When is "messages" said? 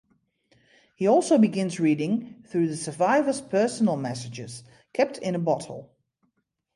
3.97-4.63